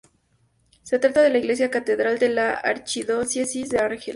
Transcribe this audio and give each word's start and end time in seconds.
Se 0.81 0.97
trata 0.97 1.21
de 1.21 1.29
la 1.29 1.37
iglesia 1.37 1.69
catedral 1.69 2.17
de 2.17 2.29
la 2.29 2.53
archidiócesis 2.55 3.69
de 3.69 3.77
Argel. 3.77 4.09